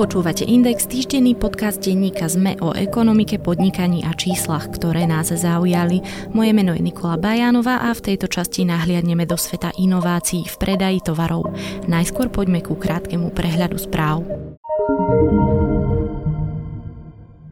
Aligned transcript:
Počúvate 0.00 0.48
Index, 0.48 0.88
týždenný 0.88 1.36
podcast 1.36 1.76
denníka 1.76 2.24
ZME 2.24 2.56
o 2.64 2.72
ekonomike, 2.72 3.36
podnikaní 3.36 4.00
a 4.08 4.16
číslach, 4.16 4.72
ktoré 4.72 5.04
nás 5.04 5.28
zaujali. 5.28 6.00
Moje 6.32 6.56
meno 6.56 6.72
je 6.72 6.80
Nikola 6.80 7.20
Bajánová 7.20 7.84
a 7.84 7.92
v 7.92 8.08
tejto 8.08 8.24
časti 8.24 8.64
nahliadneme 8.64 9.28
do 9.28 9.36
sveta 9.36 9.76
inovácií 9.76 10.48
v 10.48 10.56
predaji 10.56 11.04
tovarov. 11.04 11.52
Najskôr 11.84 12.32
poďme 12.32 12.64
ku 12.64 12.80
krátkemu 12.80 13.28
prehľadu 13.28 13.76
správ. 13.76 14.24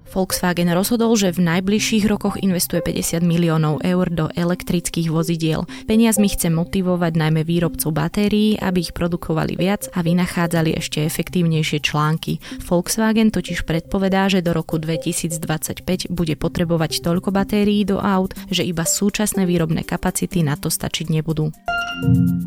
Volkswagen 0.09 0.72
rozhodol, 0.72 1.12
že 1.14 1.36
v 1.36 1.45
najbližších 1.45 2.09
rokoch 2.09 2.41
investuje 2.41 2.80
50 2.80 3.20
miliónov 3.20 3.84
eur 3.84 4.09
do 4.09 4.27
elektrických 4.33 5.12
vozidiel. 5.12 5.69
Peniazmi 5.84 6.33
chce 6.33 6.48
motivovať 6.48 7.12
najmä 7.12 7.45
výrobcov 7.45 7.92
batérií, 7.92 8.56
aby 8.56 8.88
ich 8.88 8.97
produkovali 8.97 9.55
viac 9.55 9.92
a 9.92 10.00
vynachádzali 10.00 10.80
ešte 10.80 11.05
efektívnejšie 11.05 11.84
články. 11.84 12.41
Volkswagen 12.64 13.28
totiž 13.28 13.69
predpovedá, 13.69 14.33
že 14.33 14.41
do 14.41 14.56
roku 14.56 14.80
2025 14.80 16.09
bude 16.09 16.34
potrebovať 16.41 17.05
toľko 17.05 17.28
batérií 17.28 17.84
do 17.84 18.00
aut, 18.00 18.33
že 18.48 18.64
iba 18.64 18.88
súčasné 18.88 19.45
výrobné 19.45 19.84
kapacity 19.84 20.41
na 20.41 20.56
to 20.56 20.72
stačiť 20.72 21.12
nebudú. 21.12 21.52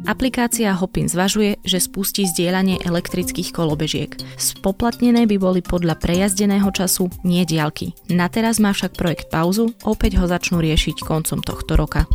Aplikácia 0.07 0.71
Hopin 0.71 1.11
zvažuje, 1.11 1.59
že 1.67 1.83
spustí 1.83 2.23
zdieľanie 2.23 2.81
elektrických 2.87 3.51
kolobežiek. 3.51 4.15
Spoplatnené 4.39 5.27
by 5.27 5.37
boli 5.37 5.61
podľa 5.61 5.99
prejazdeného 5.99 6.71
času, 6.71 7.11
nie 7.27 7.43
diálky. 7.61 7.93
Na 8.09 8.25
teraz 8.25 8.57
má 8.57 8.73
však 8.73 8.97
projekt 8.97 9.29
pauzu, 9.29 9.77
opäť 9.85 10.17
ho 10.17 10.25
začnú 10.25 10.57
riešiť 10.57 11.05
koncom 11.05 11.45
tohto 11.45 11.77
roka. 11.77 12.09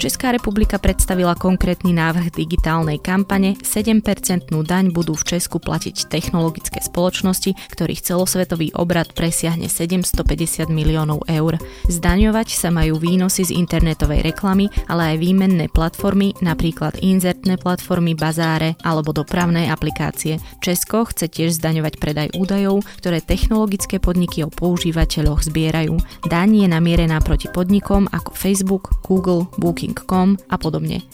Česká 0.00 0.32
republika 0.32 0.80
predstavila 0.80 1.36
konkrétny 1.36 1.92
návrh 1.92 2.32
digitálnej 2.32 2.96
kampane. 2.96 3.60
7% 3.60 4.00
daň 4.48 4.84
budú 4.88 5.12
v 5.12 5.36
Česku 5.36 5.60
platiť 5.60 6.08
technologické 6.08 6.80
spoločnosti, 6.80 7.52
ktorých 7.76 8.00
celosvetový 8.00 8.72
obrad 8.72 9.12
presiahne 9.12 9.68
750 9.68 10.72
miliónov 10.72 11.28
eur. 11.28 11.60
Zdaňovať 11.92 12.56
sa 12.56 12.72
majú 12.72 12.96
výnosy 12.96 13.44
z 13.44 13.52
internetovej 13.52 14.24
reklamy, 14.24 14.72
ale 14.88 15.14
aj 15.14 15.16
výmenné 15.20 15.66
platformy, 15.68 16.32
napríklad 16.40 16.96
inzertné 17.04 17.60
platformy, 17.60 18.16
bazáre 18.16 18.80
alebo 18.80 19.12
dopravné 19.12 19.68
aplikácie. 19.68 20.40
Česko 20.64 21.04
chce 21.04 21.28
tiež 21.28 21.60
zdaňovať 21.60 22.00
predaj 22.00 22.28
údajov, 22.32 22.80
ktoré 23.00 23.20
technologické 23.20 24.00
podniky 24.00 24.33
o 24.42 24.50
používateľoch 24.50 25.46
zbierajú. 25.46 25.94
Daň 26.26 26.64
je 26.64 26.68
namierená 26.72 27.22
proti 27.22 27.46
podnikom 27.46 28.10
ako 28.10 28.34
Facebook, 28.34 28.98
Google, 29.06 29.46
Booking.com 29.60 30.40
a 30.50 30.56
podobne. 30.58 31.06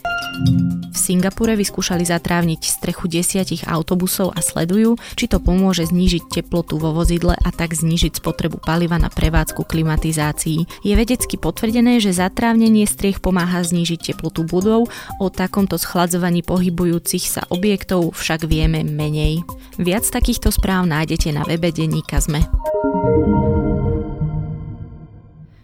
V 0.90 0.96
Singapure 0.96 1.52
vyskúšali 1.52 2.06
zatrávniť 2.06 2.60
strechu 2.64 3.06
desiatich 3.10 3.66
autobusov 3.68 4.32
a 4.32 4.40
sledujú, 4.40 4.96
či 5.14 5.28
to 5.28 5.36
pomôže 5.36 5.92
znížiť 5.92 6.40
teplotu 6.40 6.80
vo 6.80 6.96
vozidle 6.96 7.36
a 7.36 7.48
tak 7.52 7.76
znížiť 7.76 8.18
spotrebu 8.18 8.56
paliva 8.62 8.96
na 8.96 9.12
prevádzku 9.12 9.68
klimatizácií. 9.68 10.64
Je 10.80 10.94
vedecky 10.96 11.36
potvrdené, 11.36 12.00
že 12.00 12.16
zatrávnenie 12.16 12.88
striech 12.88 13.20
pomáha 13.20 13.60
znížiť 13.60 14.14
teplotu 14.14 14.48
budov, 14.48 14.88
o 15.20 15.26
takomto 15.28 15.76
schladzovaní 15.76 16.40
pohybujúcich 16.40 17.24
sa 17.28 17.42
objektov 17.52 18.16
však 18.16 18.48
vieme 18.48 18.80
menej. 18.80 19.44
Viac 19.76 20.08
takýchto 20.08 20.48
správ 20.48 20.88
nájdete 20.88 21.36
na 21.36 21.44
webe 21.44 21.68
denníka 21.68 22.16
ZME. 22.16 22.44
Música 23.02 23.59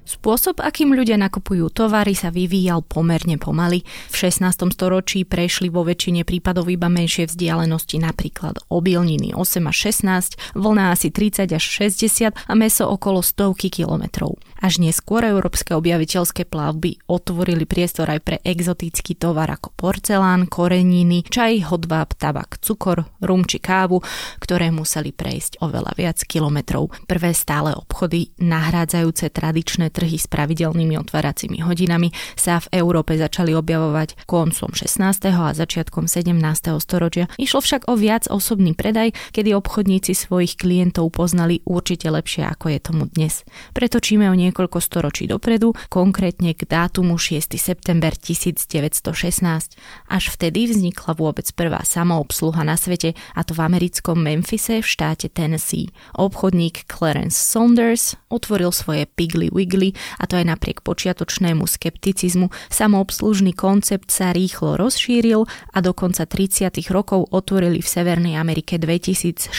Spôsob, 0.07 0.63
akým 0.63 0.95
ľudia 0.95 1.19
nakupujú 1.19 1.67
tovary, 1.75 2.15
sa 2.15 2.31
vyvíjal 2.31 2.87
pomerne 2.87 3.43
pomaly. 3.43 3.83
V 4.07 4.15
16. 4.15 4.71
storočí 4.71 5.27
prešli 5.27 5.67
vo 5.67 5.83
väčšine 5.83 6.23
prípadov 6.23 6.71
iba 6.71 6.87
menšie 6.87 7.27
vzdialenosti, 7.27 7.99
napríklad 7.99 8.63
obilniny 8.71 9.35
8 9.35 9.67
až 9.67 9.77
16, 9.91 10.55
vlna 10.55 10.95
asi 10.95 11.11
30 11.11 11.51
až 11.51 11.65
60 11.91 12.39
a 12.39 12.53
meso 12.55 12.87
okolo 12.87 13.19
stovky 13.19 13.67
kilometrov. 13.67 14.39
Až 14.63 14.79
neskôr 14.79 15.27
európske 15.27 15.75
objaviteľské 15.75 16.47
plavby 16.47 17.03
otvorili 17.11 17.67
priestor 17.67 18.07
aj 18.07 18.21
pre 18.23 18.37
exotický 18.47 19.19
tovar 19.19 19.51
ako 19.51 19.75
porcelán, 19.75 20.47
koreniny, 20.47 21.27
čaj, 21.27 21.67
hodváb, 21.75 22.15
tabak, 22.15 22.63
cukor, 22.63 23.11
rum 23.21 23.43
či 23.43 23.59
kávu, 23.59 24.01
ktoré 24.39 24.71
museli 24.71 25.11
prejsť 25.11 25.61
oveľa 25.61 25.93
viac 25.99 26.23
kilometrov. 26.23 26.95
Prvé 27.11 27.35
stále 27.35 27.75
obchody, 27.75 28.33
nahrádzajúce 28.39 29.35
tradičné 29.35 29.93
trhy 29.97 30.21
s 30.21 30.29
pravidelnými 30.29 31.01
otváracími 31.01 31.65
hodinami, 31.65 32.13
sa 32.37 32.61
v 32.61 32.85
Európe 32.85 33.17
začali 33.17 33.57
objavovať 33.57 34.29
koncom 34.29 34.77
16. 34.77 35.01
a 35.33 35.57
začiatkom 35.57 36.05
17. 36.05 36.37
storočia. 36.77 37.33
Išlo 37.41 37.65
však 37.65 37.89
o 37.89 37.97
viac 37.97 38.29
osobný 38.29 38.77
predaj, 38.77 39.17
kedy 39.33 39.57
obchodníci 39.57 40.13
svojich 40.13 40.61
klientov 40.61 41.09
poznali 41.17 41.65
určite 41.65 42.13
lepšie 42.13 42.45
ako 42.45 42.77
je 42.77 42.79
tomu 42.83 43.09
dnes. 43.09 43.47
Pretočíme 43.73 44.29
o 44.29 44.37
niekoľko 44.37 44.83
storočí 44.85 45.25
dopredu, 45.25 45.73
konkrétne 45.89 46.53
k 46.53 46.69
dátumu 46.69 47.17
6. 47.17 47.57
september 47.57 48.13
1916. 48.13 49.79
Až 50.11 50.25
vtedy 50.35 50.69
vznikla 50.69 51.15
vôbec 51.15 51.47
prvá 51.55 51.81
samoobsluha 51.87 52.67
na 52.67 52.75
svete, 52.75 53.15
a 53.33 53.41
to 53.47 53.55
v 53.55 53.65
americkom 53.65 54.19
Memphise 54.19 54.83
v 54.83 54.87
štáte 54.87 55.31
Tennessee. 55.31 55.89
Obchodník 56.19 56.91
Clarence 56.91 57.39
Saunders 57.39 58.19
otvoril 58.27 58.75
svoje 58.75 59.07
Piggly 59.07 59.49
Wiggly 59.55 59.86
a 59.93 60.25
to 60.25 60.41
aj 60.41 60.47
napriek 60.49 60.81
počiatočnému 60.81 61.69
skepticizmu. 61.69 62.49
Samoobslužný 62.73 63.53
koncept 63.53 64.09
sa 64.09 64.33
rýchlo 64.33 64.81
rozšíril 64.81 65.45
a 65.47 65.79
do 65.85 65.93
konca 65.93 66.25
30. 66.25 66.73
rokov 66.89 67.29
otvorili 67.31 67.85
v 67.85 67.89
Severnej 67.89 68.35
Amerike 68.41 68.81
2660 68.81 69.53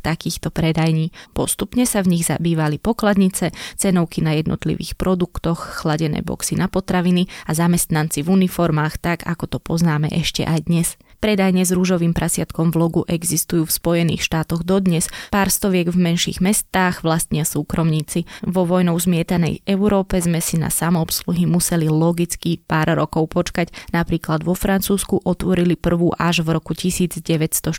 takýchto 0.00 0.48
predajní. 0.48 1.12
Postupne 1.36 1.84
sa 1.84 2.00
v 2.00 2.16
nich 2.16 2.24
zabývali 2.24 2.80
pokladnice, 2.80 3.52
cenovky 3.76 4.24
na 4.24 4.38
jednotlivých 4.38 4.96
produktoch, 4.96 5.84
chladené 5.84 6.24
boxy 6.24 6.56
na 6.56 6.70
potraviny 6.72 7.28
a 7.44 7.52
zamestnanci 7.52 8.24
v 8.24 8.32
uniformách 8.32 8.96
tak, 9.02 9.26
ako 9.28 9.44
to 9.46 9.58
poznáme 9.60 10.08
ešte 10.08 10.46
aj 10.46 10.70
dnes. 10.70 10.88
Predajne 11.22 11.62
s 11.62 11.70
rúžovým 11.70 12.18
prasiatkom 12.18 12.74
v 12.74 12.82
logu 12.82 13.02
existujú 13.06 13.62
v 13.62 13.70
Spojených 13.70 14.26
štátoch 14.26 14.66
dodnes, 14.66 15.06
pár 15.30 15.54
stoviek 15.54 15.86
v 15.86 15.94
menších 15.94 16.42
mestách 16.42 17.06
vlastnia 17.06 17.46
súkromníci. 17.46 18.26
Vo 18.42 18.66
vojnou 18.66 18.98
zmietanej 18.98 19.62
Európe 19.62 20.18
sme 20.18 20.42
si 20.42 20.58
na 20.58 20.66
samoobsluhy 20.66 21.46
museli 21.46 21.86
logicky 21.86 22.58
pár 22.58 22.98
rokov 22.98 23.30
počkať. 23.38 23.70
Napríklad 23.94 24.42
vo 24.42 24.58
Francúzsku 24.58 25.22
otvorili 25.22 25.78
prvú 25.78 26.10
až 26.10 26.42
v 26.42 26.58
roku 26.58 26.74
1948. 26.74 27.70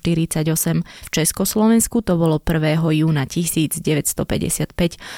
V 0.80 1.10
Československu 1.12 2.00
to 2.00 2.16
bolo 2.16 2.40
1. 2.40 2.80
júna 2.96 3.28
1955. 3.28 4.72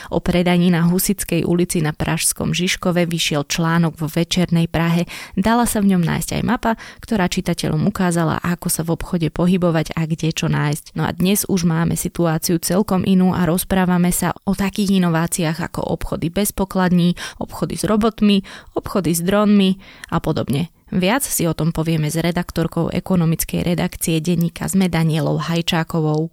O 0.09 0.17
predajni 0.17 0.73
na 0.73 0.89
Husickej 0.89 1.45
ulici 1.45 1.77
na 1.77 1.93
Pražskom 1.93 2.57
Žižkove 2.57 3.05
vyšiel 3.05 3.45
článok 3.45 4.01
vo 4.01 4.09
Večernej 4.09 4.65
Prahe. 4.65 5.05
Dala 5.37 5.69
sa 5.69 5.77
v 5.77 5.93
ňom 5.93 6.01
nájsť 6.01 6.41
aj 6.41 6.43
mapa, 6.43 6.73
ktorá 7.05 7.29
čitateľom 7.29 7.85
ukázala, 7.85 8.14
ukázala, 8.15 8.39
ako 8.39 8.67
sa 8.71 8.87
v 8.87 8.95
obchode 8.95 9.27
pohybovať 9.27 9.91
a 9.91 10.07
kde 10.07 10.31
čo 10.31 10.47
nájsť. 10.47 10.95
No 10.95 11.03
a 11.03 11.11
dnes 11.11 11.43
už 11.51 11.67
máme 11.67 11.99
situáciu 11.99 12.63
celkom 12.63 13.03
inú 13.03 13.35
a 13.35 13.43
rozprávame 13.43 14.15
sa 14.15 14.31
o 14.47 14.55
takých 14.55 15.03
inováciách 15.03 15.59
ako 15.59 15.83
obchody 15.83 16.31
bez 16.31 16.55
pokladní, 16.55 17.19
obchody 17.43 17.75
s 17.75 17.83
robotmi, 17.83 18.39
obchody 18.71 19.11
s 19.11 19.19
dronmi 19.19 19.83
a 20.15 20.23
podobne. 20.23 20.71
Viac 20.95 21.27
si 21.27 21.43
o 21.43 21.51
tom 21.51 21.75
povieme 21.75 22.07
s 22.07 22.15
redaktorkou 22.15 22.87
ekonomickej 22.87 23.67
redakcie 23.67 24.23
denníka 24.23 24.63
sme 24.71 24.87
Danielou 24.87 25.35
Hajčákovou. 25.35 26.31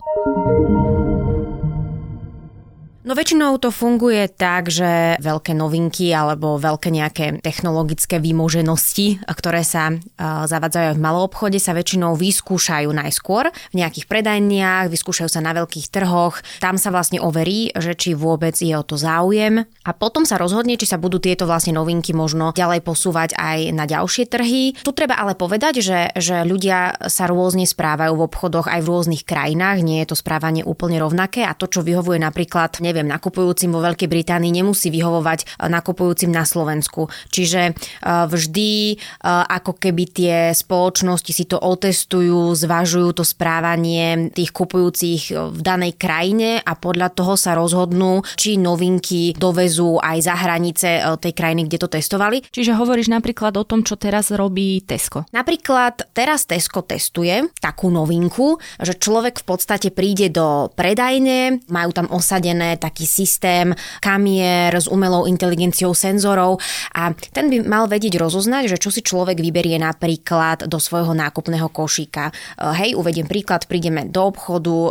No 3.03 3.19
väčšinou 3.19 3.59
to 3.59 3.75
funguje 3.75 4.31
tak, 4.31 4.71
že 4.71 5.19
veľké 5.19 5.59
novinky 5.59 6.15
alebo 6.15 6.55
veľké 6.55 6.87
nejaké 6.95 7.43
technologické 7.43 8.23
výmoženosti, 8.23 9.27
ktoré 9.27 9.67
sa 9.67 9.91
uh, 9.91 10.47
zavadzajú 10.47 10.95
v 10.95 11.03
malom 11.03 11.27
obchode, 11.27 11.59
sa 11.59 11.75
väčšinou 11.75 12.15
vyskúšajú 12.15 12.87
najskôr 12.95 13.51
v 13.51 13.83
nejakých 13.83 14.07
predajniach, 14.07 14.87
vyskúšajú 14.87 15.27
sa 15.27 15.43
na 15.43 15.51
veľkých 15.51 15.91
trhoch, 15.91 16.39
tam 16.63 16.79
sa 16.79 16.95
vlastne 16.95 17.19
overí, 17.19 17.75
že 17.75 17.99
či 17.99 18.15
vôbec 18.15 18.55
je 18.55 18.71
o 18.71 18.87
to 18.87 18.95
záujem. 18.95 19.67
A 19.83 19.91
potom 19.91 20.23
sa 20.23 20.39
rozhodne, 20.39 20.79
či 20.79 20.87
sa 20.87 20.95
budú 20.95 21.19
tieto 21.19 21.43
vlastne 21.43 21.75
novinky 21.75 22.15
možno 22.15 22.55
ďalej 22.55 22.87
posúvať 22.87 23.35
aj 23.35 23.75
na 23.75 23.83
ďalšie 23.83 24.31
trhy. 24.31 24.79
Tu 24.79 24.91
treba 24.95 25.19
ale 25.19 25.35
povedať, 25.35 25.83
že, 25.83 26.15
že 26.15 26.47
ľudia 26.47 27.11
sa 27.11 27.27
rôzne 27.27 27.67
správajú 27.67 28.15
v 28.15 28.27
obchodoch 28.31 28.71
aj 28.71 28.79
v 28.79 28.91
rôznych 28.95 29.27
krajinách, 29.27 29.83
nie 29.83 29.99
je 30.07 30.15
to 30.15 30.17
správanie 30.23 30.63
úplne 30.63 31.03
rovnaké. 31.03 31.43
A 31.43 31.59
to, 31.59 31.67
čo 31.67 31.83
vyhovuje 31.83 32.23
napríklad 32.23 32.79
neviem, 32.93 33.09
nakupujúcim 33.09 33.73
vo 33.73 33.81
Veľkej 33.81 34.05
Británii 34.05 34.53
nemusí 34.53 34.93
vyhovovať 34.93 35.65
nakupujúcim 35.65 36.29
na 36.29 36.45
Slovensku. 36.45 37.09
Čiže 37.33 37.73
vždy 38.05 39.01
ako 39.25 39.81
keby 39.81 40.05
tie 40.13 40.37
spoločnosti 40.53 41.33
si 41.33 41.49
to 41.49 41.57
otestujú, 41.57 42.53
zvažujú 42.53 43.17
to 43.17 43.25
správanie 43.25 44.29
tých 44.29 44.53
kupujúcich 44.53 45.33
v 45.33 45.61
danej 45.65 45.97
krajine 45.97 46.61
a 46.61 46.77
podľa 46.77 47.17
toho 47.17 47.41
sa 47.41 47.57
rozhodnú, 47.57 48.21
či 48.37 48.61
novinky 48.61 49.33
dovezú 49.33 49.97
aj 49.97 50.19
za 50.21 50.37
hranice 50.37 51.01
tej 51.17 51.33
krajiny, 51.33 51.65
kde 51.65 51.81
to 51.81 51.89
testovali. 51.89 52.45
Čiže 52.53 52.77
hovoríš 52.77 53.09
napríklad 53.09 53.57
o 53.57 53.65
tom, 53.65 53.81
čo 53.81 53.97
teraz 53.97 54.29
robí 54.29 54.85
Tesco. 54.85 55.25
Napríklad 55.33 56.13
teraz 56.13 56.45
Tesco 56.45 56.85
testuje 56.85 57.49
takú 57.63 57.89
novinku, 57.89 58.61
že 58.83 58.93
človek 58.99 59.41
v 59.41 59.47
podstate 59.49 59.89
príde 59.95 60.29
do 60.29 60.69
predajne, 60.75 61.63
majú 61.71 61.95
tam 61.95 62.11
osadené 62.11 62.75
taký 62.83 63.07
systém 63.07 63.71
kamier 64.03 64.75
s 64.75 64.91
umelou 64.91 65.31
inteligenciou 65.31 65.95
senzorov 65.95 66.59
a 66.99 67.15
ten 67.31 67.47
by 67.47 67.63
mal 67.63 67.87
vedieť 67.87 68.19
rozoznať, 68.19 68.75
že 68.75 68.81
čo 68.83 68.91
si 68.91 69.07
človek 69.07 69.39
vyberie 69.39 69.79
napríklad 69.79 70.67
do 70.67 70.83
svojho 70.83 71.15
nákupného 71.15 71.71
košíka. 71.71 72.35
Hej, 72.59 72.99
uvediem 72.99 73.31
príklad, 73.31 73.71
prídeme 73.71 74.11
do 74.11 74.35
obchodu, 74.35 74.91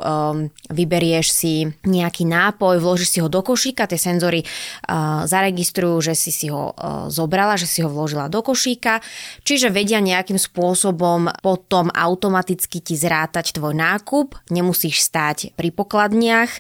vyberieš 0.72 1.28
si 1.28 1.68
nejaký 1.84 2.24
nápoj, 2.24 2.80
vložíš 2.80 3.10
si 3.12 3.20
ho 3.20 3.28
do 3.28 3.44
košíka, 3.44 3.92
tie 3.92 4.00
senzory 4.00 4.48
zaregistrujú, 5.28 6.00
že 6.00 6.14
si 6.16 6.32
si 6.32 6.48
ho 6.48 6.72
zobrala, 7.12 7.60
že 7.60 7.68
si 7.68 7.84
ho 7.84 7.90
vložila 7.92 8.32
do 8.32 8.40
košíka, 8.40 9.04
čiže 9.44 9.74
vedia 9.74 10.00
nejakým 10.00 10.40
spôsobom 10.40 11.28
potom 11.44 11.90
automaticky 11.92 12.80
ti 12.80 12.96
zrátať 12.96 13.58
tvoj 13.58 13.74
nákup, 13.76 14.38
nemusíš 14.54 15.02
stáť 15.02 15.58
pri 15.58 15.74
pokladniach 15.74 16.52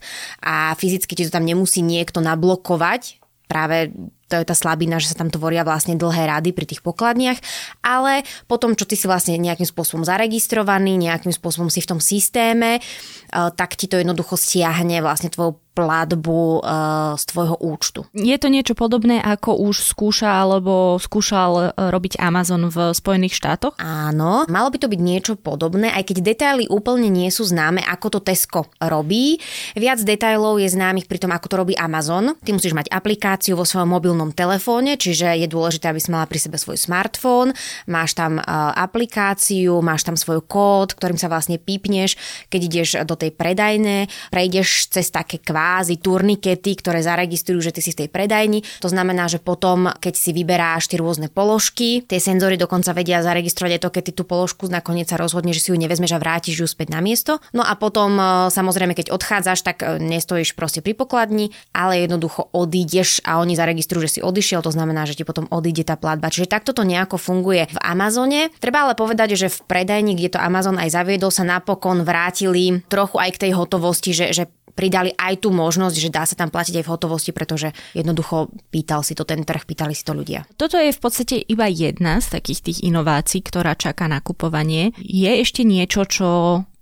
a 0.42 0.74
fyzicky 0.74 1.14
ti 1.14 1.21
to 1.28 1.36
tam 1.36 1.46
nemusí 1.46 1.84
niekto 1.84 2.24
nablokovať, 2.24 3.22
práve 3.52 3.92
to 4.32 4.40
je 4.40 4.48
tá 4.48 4.56
slabina, 4.56 4.96
že 4.96 5.12
sa 5.12 5.20
tam 5.20 5.28
tvoria 5.28 5.68
vlastne 5.68 6.00
dlhé 6.00 6.32
rady 6.32 6.56
pri 6.56 6.64
tých 6.64 6.80
pokladniach, 6.80 7.36
ale 7.84 8.24
potom, 8.48 8.80
čo 8.80 8.88
ty 8.88 8.96
si 8.96 9.04
vlastne 9.04 9.36
nejakým 9.36 9.68
spôsobom 9.68 10.08
zaregistrovaný, 10.08 10.96
nejakým 10.96 11.36
spôsobom 11.36 11.68
si 11.68 11.84
v 11.84 11.90
tom 11.92 12.00
systéme, 12.00 12.80
eh, 12.80 13.50
tak 13.52 13.76
ti 13.76 13.92
to 13.92 14.00
jednoducho 14.00 14.40
stiahne 14.40 15.04
vlastne 15.04 15.28
tvojou 15.28 15.60
platbu 15.72 16.60
uh, 16.60 17.16
z 17.16 17.24
tvojho 17.32 17.56
účtu. 17.64 18.04
Je 18.12 18.36
to 18.36 18.52
niečo 18.52 18.76
podobné, 18.76 19.24
ako 19.24 19.56
už 19.72 19.88
skúša 19.88 20.44
alebo 20.44 21.00
skúšal 21.00 21.52
eh, 21.52 21.92
robiť 21.92 22.20
Amazon 22.20 22.68
v 22.68 22.92
Spojených 22.92 23.40
štátoch? 23.40 23.80
Áno, 23.80 24.44
malo 24.52 24.68
by 24.68 24.78
to 24.84 24.92
byť 24.92 25.00
niečo 25.00 25.34
podobné, 25.40 25.96
aj 25.96 26.12
keď 26.12 26.18
detaily 26.36 26.66
úplne 26.68 27.08
nie 27.08 27.32
sú 27.32 27.48
známe, 27.48 27.80
ako 27.88 28.20
to 28.20 28.20
Tesco 28.20 28.68
robí. 28.84 29.40
Viac 29.80 30.04
detailov 30.04 30.60
je 30.60 30.68
známych 30.68 31.08
pri 31.08 31.24
tom, 31.24 31.32
ako 31.32 31.48
to 31.48 31.56
robí 31.56 31.74
Amazon. 31.80 32.36
Ty 32.44 32.52
musíš 32.52 32.76
mať 32.76 32.92
aplikáciu 32.92 33.56
vo 33.56 33.64
svojom 33.64 33.96
mobilnom 33.96 34.36
telefóne, 34.36 35.00
čiže 35.00 35.40
je 35.40 35.48
dôležité, 35.48 35.88
aby 35.88 36.04
si 36.04 36.12
mala 36.12 36.28
pri 36.28 36.40
sebe 36.40 36.60
svoj 36.60 36.76
smartfón, 36.76 37.56
máš 37.88 38.12
tam 38.20 38.44
uh, 38.44 38.76
aplikáciu, 38.76 39.80
máš 39.80 40.04
tam 40.04 40.20
svoj 40.20 40.44
kód, 40.44 41.00
ktorým 41.00 41.16
sa 41.16 41.32
vlastne 41.32 41.56
pípneš, 41.56 42.20
keď 42.52 42.62
ideš 42.68 42.90
do 43.08 43.16
tej 43.16 43.32
predajne, 43.32 44.12
prejdeš 44.34 44.92
cez 44.92 45.08
také 45.08 45.40
kvá 45.40 45.61
kvázi 45.62 46.02
turnikety, 46.02 46.74
ktoré 46.74 47.06
zaregistrujú, 47.06 47.62
že 47.62 47.70
ty 47.70 47.86
si 47.86 47.94
z 47.94 48.02
tej 48.02 48.10
predajni. 48.10 48.66
To 48.82 48.90
znamená, 48.90 49.30
že 49.30 49.38
potom, 49.38 49.94
keď 49.94 50.14
si 50.18 50.34
vyberáš 50.34 50.90
tie 50.90 50.98
rôzne 50.98 51.30
položky, 51.30 52.02
tie 52.02 52.18
senzory 52.18 52.58
dokonca 52.58 52.98
vedia 52.98 53.22
zaregistrovať 53.22 53.78
aj 53.78 53.82
to, 53.86 53.90
keď 53.94 54.04
ty 54.10 54.12
tú 54.18 54.24
položku 54.26 54.66
nakoniec 54.66 55.06
sa 55.06 55.22
rozhodne, 55.22 55.54
že 55.54 55.62
si 55.62 55.70
ju 55.70 55.78
nevezmeš 55.78 56.18
a 56.18 56.20
vrátiš 56.20 56.66
ju 56.66 56.66
späť 56.66 56.98
na 56.98 57.06
miesto. 57.06 57.38
No 57.54 57.62
a 57.62 57.78
potom 57.78 58.18
e, 58.18 58.50
samozrejme, 58.50 58.98
keď 58.98 59.14
odchádzaš, 59.14 59.62
tak 59.62 59.86
e, 59.86 60.02
nestojíš 60.02 60.58
proste 60.58 60.82
pri 60.82 60.98
pokladni, 60.98 61.54
ale 61.78 62.10
jednoducho 62.10 62.50
odídeš 62.50 63.22
a 63.22 63.38
oni 63.38 63.54
zaregistrujú, 63.54 64.10
že 64.10 64.18
si 64.18 64.20
odišiel, 64.26 64.66
to 64.66 64.74
znamená, 64.74 65.06
že 65.06 65.14
ti 65.14 65.30
potom 65.30 65.46
odíde 65.54 65.86
tá 65.86 65.94
platba. 65.94 66.34
Čiže 66.34 66.50
takto 66.50 66.74
to 66.74 66.82
nejako 66.82 67.22
funguje 67.22 67.70
v 67.70 67.78
Amazone. 67.86 68.50
Treba 68.58 68.90
ale 68.90 68.98
povedať, 68.98 69.38
že 69.38 69.54
v 69.54 69.62
predajni, 69.70 70.18
kde 70.18 70.34
to 70.34 70.40
Amazon 70.42 70.82
aj 70.82 70.90
zaviedol, 70.90 71.30
sa 71.30 71.46
napokon 71.46 72.02
vrátili 72.02 72.82
trochu 72.90 73.22
aj 73.22 73.30
k 73.38 73.42
tej 73.46 73.52
hotovosti, 73.54 74.10
že, 74.10 74.34
že 74.34 74.50
pridali 74.74 75.12
aj 75.16 75.44
tú 75.44 75.54
možnosť, 75.54 75.96
že 76.00 76.10
dá 76.10 76.24
sa 76.24 76.36
tam 76.40 76.50
platiť 76.50 76.82
aj 76.82 76.86
v 76.88 76.92
hotovosti, 76.92 77.32
pretože 77.36 77.76
jednoducho 77.94 78.50
pýtal 78.72 79.04
si 79.04 79.14
to 79.14 79.28
ten 79.28 79.44
trh, 79.44 79.68
pýtali 79.68 79.94
si 79.94 80.04
to 80.08 80.16
ľudia. 80.16 80.48
Toto 80.56 80.80
je 80.80 80.90
v 80.96 81.00
podstate 81.00 81.36
iba 81.38 81.68
jedna 81.68 82.24
z 82.24 82.40
takých 82.40 82.60
tých 82.72 82.80
inovácií, 82.88 83.44
ktorá 83.44 83.76
čaká 83.76 84.08
na 84.08 84.24
kupovanie. 84.24 84.96
Je 84.98 85.30
ešte 85.44 85.68
niečo, 85.68 86.08
čo 86.08 86.28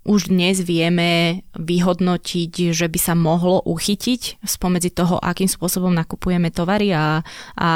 už 0.10 0.34
dnes 0.34 0.58
vieme 0.66 1.46
vyhodnotiť, 1.54 2.74
že 2.74 2.90
by 2.90 2.98
sa 2.98 3.14
mohlo 3.14 3.62
uchytiť 3.62 4.42
spomedzi 4.42 4.90
toho, 4.90 5.22
akým 5.22 5.46
spôsobom 5.46 5.94
nakupujeme 5.94 6.50
tovary 6.50 6.90
a, 6.98 7.22
a 7.54 7.70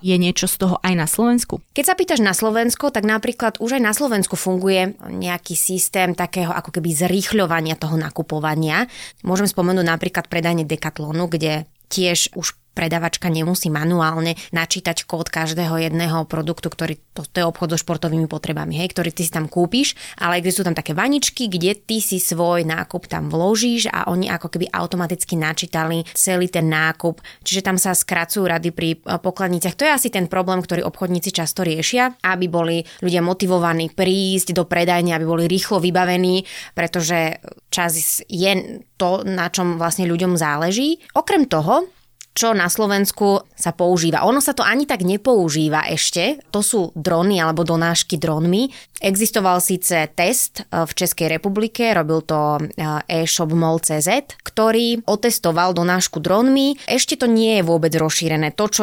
je 0.00 0.16
niečo 0.16 0.48
z 0.48 0.64
toho 0.64 0.80
aj 0.80 0.94
na 0.96 1.04
Slovensku? 1.04 1.60
Keď 1.76 1.84
sa 1.84 1.92
pýtaš 1.92 2.24
na 2.24 2.32
Slovensko, 2.32 2.88
tak 2.88 3.04
napríklad 3.04 3.60
už 3.60 3.76
aj 3.76 3.82
na 3.84 3.92
Slovensku 3.92 4.32
funguje 4.40 4.96
nejaký 4.96 5.52
systém 5.52 6.16
takého 6.16 6.56
ako 6.56 6.72
keby 6.72 6.96
zrýchľovania 6.96 7.76
toho 7.76 8.00
nakupovania. 8.00 8.88
Môžem 9.20 9.44
spomenúť 9.44 9.84
napríklad 9.84 10.32
predajne 10.32 10.64
Decathlonu, 10.64 11.28
kde 11.28 11.68
tiež 11.92 12.32
už 12.32 12.63
predavačka 12.74 13.30
nemusí 13.30 13.70
manuálne 13.70 14.34
načítať 14.50 15.06
kód 15.06 15.30
každého 15.30 15.78
jedného 15.78 16.26
produktu, 16.26 16.68
ktorý 16.68 16.98
to, 17.14 17.22
to 17.22 17.36
je 17.40 17.46
obchod 17.46 17.74
so 17.74 17.78
športovými 17.78 18.26
potrebami, 18.26 18.82
hej, 18.82 18.90
ktorý 18.90 19.14
ty 19.14 19.22
si 19.22 19.30
tam 19.30 19.46
kúpiš, 19.46 19.94
ale 20.18 20.42
kde 20.42 20.50
sú 20.50 20.66
tam 20.66 20.74
také 20.74 20.92
vaničky, 20.92 21.46
kde 21.46 21.78
ty 21.78 22.02
si 22.02 22.18
svoj 22.18 22.66
nákup 22.66 23.06
tam 23.06 23.30
vložíš 23.30 23.86
a 23.94 24.10
oni 24.10 24.26
ako 24.26 24.50
keby 24.50 24.66
automaticky 24.74 25.38
načítali 25.38 26.02
celý 26.12 26.50
ten 26.50 26.66
nákup. 26.66 27.22
Čiže 27.46 27.62
tam 27.62 27.76
sa 27.78 27.94
skracujú 27.94 28.50
rady 28.50 28.74
pri 28.74 28.98
e, 28.98 29.16
pokladniciach. 29.22 29.78
To 29.78 29.86
je 29.86 29.94
asi 29.94 30.08
ten 30.10 30.26
problém, 30.26 30.58
ktorý 30.58 30.82
obchodníci 30.82 31.30
často 31.30 31.62
riešia, 31.62 32.18
aby 32.26 32.50
boli 32.50 32.82
ľudia 32.98 33.22
motivovaní 33.22 33.94
prísť 33.94 34.50
do 34.50 34.66
predajne, 34.66 35.14
aby 35.14 35.24
boli 35.24 35.44
rýchlo 35.46 35.78
vybavení, 35.78 36.42
pretože 36.74 37.38
čas 37.70 38.24
je 38.26 38.82
to, 38.98 39.22
na 39.22 39.46
čom 39.50 39.78
vlastne 39.78 40.10
ľuďom 40.10 40.34
záleží. 40.34 40.98
Okrem 41.14 41.46
toho, 41.46 41.86
čo 42.34 42.50
na 42.50 42.66
Slovensku 42.66 43.46
sa 43.54 43.70
používa. 43.70 44.26
Ono 44.26 44.42
sa 44.42 44.58
to 44.58 44.66
ani 44.66 44.90
tak 44.90 45.06
nepoužíva 45.06 45.86
ešte. 45.86 46.42
To 46.50 46.66
sú 46.66 46.90
drony 46.98 47.38
alebo 47.38 47.62
donášky 47.62 48.18
dronmi. 48.18 48.74
Existoval 48.98 49.62
síce 49.62 50.10
test 50.18 50.66
e, 50.66 50.82
v 50.82 50.92
Českej 50.92 51.30
republike, 51.30 51.94
robil 51.94 52.26
to 52.26 52.58
e, 52.58 53.22
e-shop 53.22 53.54
mall.cz, 53.54 54.34
ktorý 54.42 55.06
otestoval 55.06 55.78
donášku 55.78 56.18
dronmi. 56.18 56.74
Ešte 56.90 57.14
to 57.14 57.30
nie 57.30 57.62
je 57.62 57.62
vôbec 57.62 57.94
rozšírené. 57.94 58.50
To, 58.58 58.66
čo 58.66 58.82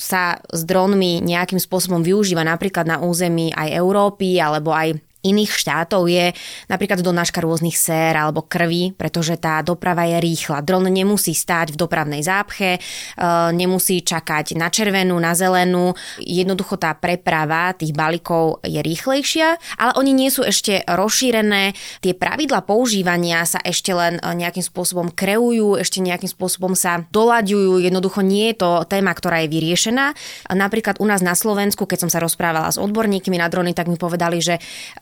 sa 0.00 0.40
s 0.48 0.64
dronmi 0.64 1.20
nejakým 1.20 1.60
spôsobom 1.60 2.00
využíva 2.00 2.40
napríklad 2.40 2.88
na 2.88 2.96
území 3.04 3.52
aj 3.52 3.76
Európy 3.76 4.40
alebo 4.40 4.72
aj 4.72 4.96
iných 5.20 5.52
štátov 5.52 6.08
je 6.08 6.32
napríklad 6.68 7.04
donáška 7.04 7.44
rôznych 7.44 7.76
sér 7.76 8.16
alebo 8.16 8.44
krvi, 8.44 8.96
pretože 8.96 9.36
tá 9.36 9.60
doprava 9.60 10.08
je 10.08 10.18
rýchla. 10.20 10.64
Dron 10.64 10.88
nemusí 10.88 11.36
stáť 11.36 11.76
v 11.76 11.80
dopravnej 11.80 12.24
zápche, 12.24 12.76
e, 12.76 12.80
nemusí 13.52 14.00
čakať 14.00 14.56
na 14.56 14.72
červenú, 14.72 15.16
na 15.20 15.36
zelenú. 15.36 15.92
Jednoducho 16.20 16.80
tá 16.80 16.96
preprava 16.96 17.76
tých 17.76 17.92
balíkov 17.92 18.64
je 18.64 18.80
rýchlejšia, 18.80 19.60
ale 19.76 19.92
oni 20.00 20.12
nie 20.16 20.30
sú 20.32 20.40
ešte 20.44 20.84
rozšírené. 20.88 21.76
Tie 22.00 22.16
pravidla 22.16 22.64
používania 22.64 23.44
sa 23.44 23.60
ešte 23.60 23.92
len 23.92 24.16
e, 24.16 24.20
nejakým 24.24 24.64
spôsobom 24.64 25.12
kreujú, 25.12 25.76
ešte 25.76 26.00
nejakým 26.00 26.32
spôsobom 26.32 26.72
sa 26.72 27.04
doľaďujú. 27.12 27.84
Jednoducho 27.84 28.24
nie 28.24 28.52
je 28.52 28.64
to 28.64 28.70
téma, 28.88 29.12
ktorá 29.12 29.44
je 29.44 29.52
vyriešená. 29.52 30.16
Napríklad 30.48 30.96
u 30.98 31.06
nás 31.06 31.20
na 31.20 31.36
Slovensku, 31.36 31.84
keď 31.84 32.08
som 32.08 32.10
sa 32.10 32.22
rozprávala 32.24 32.72
s 32.72 32.80
odborníkmi 32.80 33.36
na 33.36 33.52
drony, 33.52 33.76
tak 33.76 33.86
mi 33.86 34.00
povedali, 34.00 34.40
že 34.40 34.56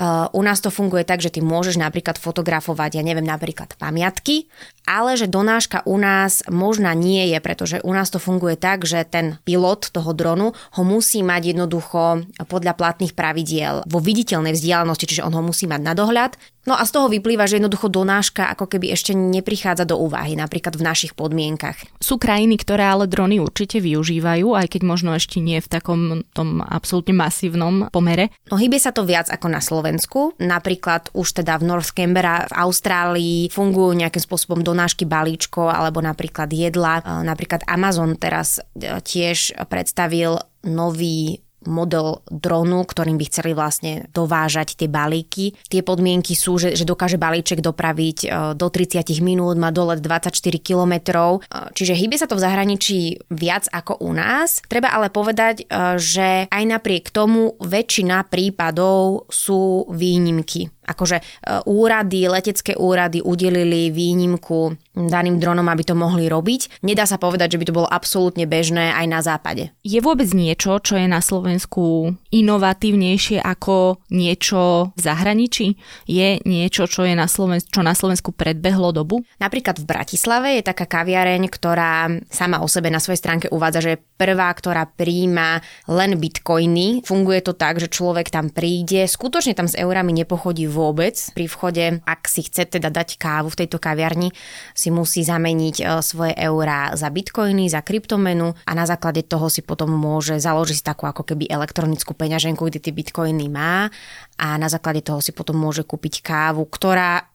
e, 0.08 0.32
u 0.32 0.40
nás 0.40 0.64
to 0.64 0.72
funguje 0.72 1.04
tak, 1.04 1.20
že 1.20 1.28
ty 1.28 1.44
môžeš 1.44 1.76
napríklad 1.76 2.16
fotografovať, 2.16 2.96
ja 2.96 3.02
neviem, 3.04 3.28
napríklad 3.28 3.76
pamiatky, 3.76 4.48
ale 4.88 5.20
že 5.20 5.28
donáška 5.28 5.84
u 5.84 6.00
nás 6.00 6.40
možná 6.48 6.96
nie 6.96 7.28
je, 7.28 7.38
pretože 7.44 7.76
u 7.84 7.92
nás 7.92 8.08
to 8.08 8.16
funguje 8.16 8.56
tak, 8.56 8.88
že 8.88 9.04
ten 9.04 9.36
pilot 9.44 9.92
toho 9.92 10.16
dronu 10.16 10.56
ho 10.56 10.82
musí 10.82 11.20
mať 11.20 11.52
jednoducho 11.52 12.24
podľa 12.48 12.72
platných 12.72 13.12
pravidiel 13.12 13.84
vo 13.84 14.00
viditeľnej 14.00 14.56
vzdialenosti, 14.56 15.04
čiže 15.04 15.26
on 15.28 15.36
ho 15.36 15.42
musí 15.44 15.68
mať 15.68 15.80
na 15.84 15.92
dohľad. 15.92 16.40
No 16.68 16.76
a 16.76 16.84
z 16.84 16.92
toho 16.92 17.08
vyplýva, 17.08 17.48
že 17.48 17.56
jednoducho 17.56 17.88
donáška 17.88 18.52
ako 18.52 18.68
keby 18.68 18.92
ešte 18.92 19.16
neprichádza 19.16 19.88
do 19.88 19.96
úvahy, 19.96 20.36
napríklad 20.36 20.76
v 20.76 20.84
našich 20.84 21.16
podmienkach. 21.16 21.80
Sú 21.96 22.20
krajiny, 22.20 22.60
ktoré 22.60 22.84
ale 22.84 23.08
drony 23.08 23.40
určite 23.40 23.80
využívajú, 23.80 24.52
aj 24.52 24.76
keď 24.76 24.82
možno 24.84 25.16
ešte 25.16 25.40
nie 25.40 25.64
v 25.64 25.68
takom 25.72 26.28
tom 26.36 26.60
absolútne 26.60 27.16
masívnom 27.16 27.88
pomere. 27.88 28.28
No 28.52 28.60
hýbe 28.60 28.76
sa 28.76 28.92
to 28.92 29.08
viac 29.08 29.32
ako 29.32 29.48
na 29.48 29.64
Slovensku. 29.64 30.36
Napríklad 30.36 31.08
už 31.16 31.40
teda 31.40 31.56
v 31.56 31.72
North 31.72 31.96
Canberra 31.96 32.44
v 32.52 32.54
Austrálii 32.68 33.48
fungujú 33.48 33.96
nejakým 33.96 34.20
spôsobom 34.20 34.60
donášky 34.60 35.08
balíčko 35.08 35.72
alebo 35.72 36.04
napríklad 36.04 36.52
jedla. 36.52 37.00
Napríklad 37.24 37.64
Amazon 37.64 38.20
teraz 38.20 38.60
e, 38.60 39.00
tiež 39.00 39.56
predstavil 39.72 40.36
nový 40.68 41.40
model 41.66 42.22
dronu, 42.30 42.86
ktorým 42.86 43.18
by 43.18 43.24
chceli 43.26 43.52
vlastne 43.56 44.06
dovážať 44.14 44.78
tie 44.78 44.86
balíky. 44.86 45.58
Tie 45.66 45.82
podmienky 45.82 46.38
sú, 46.38 46.60
že, 46.60 46.78
že 46.78 46.86
dokáže 46.86 47.18
balíček 47.18 47.58
dopraviť 47.58 48.18
e, 48.24 48.28
do 48.54 48.66
30 48.70 49.02
minút, 49.24 49.58
má 49.58 49.74
dolet 49.74 49.98
24 49.98 50.30
kilometrov, 50.62 51.42
e, 51.42 51.72
čiže 51.74 51.98
hýbe 51.98 52.14
sa 52.14 52.30
to 52.30 52.38
v 52.38 52.44
zahraničí 52.44 52.98
viac 53.34 53.66
ako 53.72 53.98
u 54.04 54.14
nás. 54.14 54.62
Treba 54.70 54.94
ale 54.94 55.10
povedať, 55.10 55.66
e, 55.66 55.98
že 55.98 56.46
aj 56.46 56.64
napriek 56.68 57.10
tomu 57.10 57.58
väčšina 57.58 58.28
prípadov 58.30 59.26
sú 59.26 59.88
výnimky 59.90 60.77
akože 60.88 61.20
úrady, 61.68 62.26
letecké 62.32 62.72
úrady 62.74 63.20
udelili 63.20 63.92
výnimku 63.92 64.74
daným 64.96 65.38
dronom, 65.38 65.68
aby 65.68 65.84
to 65.84 65.94
mohli 65.94 66.26
robiť. 66.26 66.82
Nedá 66.82 67.06
sa 67.06 67.20
povedať, 67.20 67.54
že 67.54 67.58
by 67.60 67.64
to 67.68 67.76
bolo 67.76 67.88
absolútne 67.88 68.48
bežné 68.48 68.90
aj 68.96 69.06
na 69.06 69.20
západe. 69.22 69.70
Je 69.84 70.00
vôbec 70.00 70.32
niečo, 70.32 70.80
čo 70.82 70.98
je 70.98 71.06
na 71.06 71.22
Slovensku 71.22 71.48
Slovensku 71.58 72.14
inovatívnejšie 72.28 73.42
ako 73.42 74.02
niečo 74.14 74.92
v 74.94 75.00
zahraničí? 75.00 75.66
Je 76.06 76.38
niečo, 76.46 76.86
čo, 76.86 77.02
je 77.02 77.14
na 77.18 77.26
Slovensku, 77.26 77.70
čo 77.70 77.82
na 77.82 77.94
Slovensku 77.98 78.30
predbehlo 78.30 78.90
dobu? 78.92 79.26
Napríklad 79.42 79.82
v 79.82 79.88
Bratislave 79.88 80.58
je 80.58 80.66
taká 80.66 80.86
kaviareň, 80.86 81.46
ktorá 81.50 82.08
sama 82.30 82.62
o 82.62 82.68
sebe 82.70 82.90
na 82.90 83.02
svojej 83.02 83.20
stránke 83.20 83.46
uvádza, 83.50 83.80
že 83.84 83.90
je 83.94 84.02
prvá, 84.18 84.50
ktorá 84.50 84.86
príjma 84.86 85.62
len 85.86 86.18
bitcoiny. 86.18 87.06
Funguje 87.06 87.40
to 87.42 87.54
tak, 87.54 87.78
že 87.78 87.92
človek 87.92 88.30
tam 88.30 88.50
príde, 88.50 89.06
skutočne 89.06 89.54
tam 89.54 89.70
s 89.70 89.78
eurami 89.78 90.10
nepochodí 90.14 90.66
vôbec. 90.78 91.18
Pri 91.34 91.50
vchode, 91.50 91.98
ak 92.06 92.30
si 92.30 92.46
chce 92.46 92.78
teda 92.78 92.94
dať 92.94 93.18
kávu 93.18 93.50
v 93.50 93.66
tejto 93.66 93.82
kaviarni, 93.82 94.30
si 94.78 94.94
musí 94.94 95.26
zameniť 95.26 95.76
e, 95.82 95.84
svoje 95.98 96.38
eurá 96.38 96.94
za 96.94 97.10
bitcoiny, 97.10 97.66
za 97.66 97.82
kryptomenu 97.82 98.54
a 98.62 98.72
na 98.78 98.86
základe 98.86 99.26
toho 99.26 99.50
si 99.50 99.66
potom 99.66 99.90
môže 99.90 100.38
založiť 100.38 100.86
takú 100.86 101.10
ako 101.10 101.26
keby 101.26 101.50
elektronickú 101.50 102.14
peňaženku, 102.14 102.62
kde 102.62 102.78
tie 102.78 102.94
bitcoiny 102.94 103.50
má 103.50 103.90
a 104.38 104.48
na 104.54 104.70
základe 104.70 105.02
toho 105.02 105.18
si 105.18 105.34
potom 105.34 105.58
môže 105.58 105.82
kúpiť 105.82 106.22
kávu, 106.22 106.62
ktorá 106.70 107.26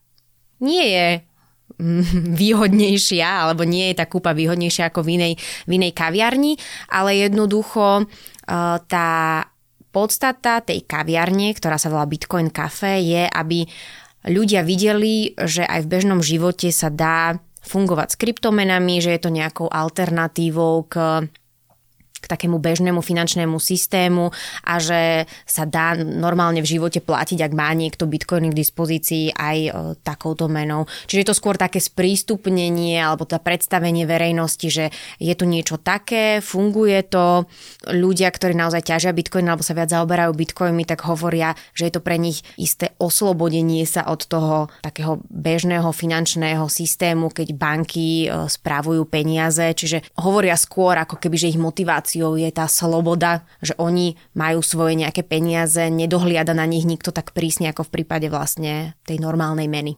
nie 0.64 0.86
je 0.88 1.08
mm, 1.84 2.04
výhodnejšia, 2.42 3.44
alebo 3.44 3.68
nie 3.68 3.92
je 3.92 4.00
tá 4.00 4.08
kúpa 4.08 4.32
výhodnejšia 4.32 4.88
ako 4.88 5.04
v 5.04 5.20
inej, 5.20 5.34
v 5.68 5.72
inej 5.76 5.92
kaviarni, 5.92 6.56
ale 6.88 7.20
jednoducho 7.20 8.02
e, 8.02 8.04
tá 8.88 9.12
podstata 9.94 10.66
tej 10.66 10.82
kaviarne, 10.84 11.54
ktorá 11.54 11.78
sa 11.78 11.94
volá 11.94 12.10
Bitcoin 12.10 12.50
Cafe, 12.50 13.00
je, 13.06 13.24
aby 13.30 13.70
ľudia 14.26 14.66
videli, 14.66 15.38
že 15.38 15.62
aj 15.62 15.86
v 15.86 15.92
bežnom 15.94 16.20
živote 16.26 16.74
sa 16.74 16.90
dá 16.90 17.38
fungovať 17.64 18.18
s 18.18 18.20
kryptomenami, 18.20 19.00
že 19.00 19.16
je 19.16 19.22
to 19.22 19.32
nejakou 19.32 19.72
alternatívou 19.72 20.90
k 20.90 21.24
k 22.24 22.32
takému 22.32 22.64
bežnému 22.64 23.04
finančnému 23.04 23.60
systému 23.60 24.32
a 24.64 24.80
že 24.80 25.28
sa 25.44 25.68
dá 25.68 26.00
normálne 26.00 26.64
v 26.64 26.80
živote 26.80 27.04
platiť, 27.04 27.44
ak 27.44 27.52
má 27.52 27.68
niekto 27.76 28.08
bitcoiny 28.08 28.56
k 28.56 28.60
dispozícii 28.64 29.36
aj 29.36 29.58
e, 29.60 29.72
takouto 30.00 30.48
menou. 30.48 30.88
Čiže 31.12 31.20
je 31.20 31.28
to 31.28 31.36
skôr 31.36 31.60
také 31.60 31.84
sprístupnenie 31.84 33.04
alebo 33.04 33.28
to 33.28 33.36
predstavenie 33.36 34.08
verejnosti, 34.08 34.68
že 34.72 34.86
je 35.20 35.34
tu 35.36 35.44
niečo 35.44 35.76
také, 35.76 36.40
funguje 36.40 37.04
to. 37.04 37.44
Ľudia, 37.90 38.32
ktorí 38.32 38.56
naozaj 38.56 38.88
ťažia 38.88 39.12
bitcoiny 39.12 39.52
alebo 39.52 39.66
sa 39.66 39.76
viac 39.76 39.92
zaoberajú 39.92 40.32
bitcoinmi, 40.32 40.88
tak 40.88 41.04
hovoria, 41.04 41.58
že 41.76 41.92
je 41.92 41.94
to 42.00 42.02
pre 42.02 42.16
nich 42.16 42.46
isté 42.56 42.96
oslobodenie 43.02 43.84
sa 43.84 44.08
od 44.08 44.24
toho 44.24 44.72
takého 44.80 45.20
bežného 45.28 45.92
finančného 45.92 46.70
systému, 46.72 47.34
keď 47.34 47.48
banky 47.58 48.30
e, 48.30 48.48
spravujú 48.48 49.04
peniaze. 49.10 49.66
Čiže 49.74 50.16
hovoria 50.22 50.56
skôr 50.56 50.96
ako 50.96 51.18
keby, 51.18 51.36
že 51.36 51.52
ich 51.52 51.60
motivácia 51.60 52.13
motiváciou 52.14 52.38
je 52.38 52.52
tá 52.54 52.70
sloboda, 52.70 53.42
že 53.62 53.74
oni 53.78 54.16
majú 54.38 54.62
svoje 54.62 54.94
nejaké 54.98 55.26
peniaze, 55.26 55.90
nedohliada 55.90 56.54
na 56.54 56.66
nich 56.66 56.86
nikto 56.86 57.10
tak 57.10 57.34
prísne 57.34 57.74
ako 57.74 57.90
v 57.90 57.94
prípade 58.02 58.30
vlastne 58.30 58.94
tej 59.06 59.18
normálnej 59.18 59.66
meny. 59.66 59.98